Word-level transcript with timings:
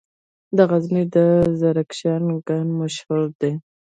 د 0.57 0.59
غزني 0.69 1.03
د 1.15 1.17
زرکشان 1.59 2.23
کان 2.47 2.67
مشهور 2.79 3.21
دی 3.39 3.51